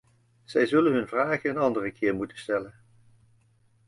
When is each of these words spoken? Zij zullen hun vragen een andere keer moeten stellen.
Zij 0.43 0.65
zullen 0.65 0.93
hun 0.93 1.07
vragen 1.07 1.49
een 1.49 1.57
andere 1.57 1.91
keer 1.91 2.15
moeten 2.15 2.37
stellen. 2.37 2.73